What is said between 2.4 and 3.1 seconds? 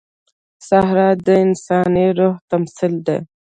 تمثیل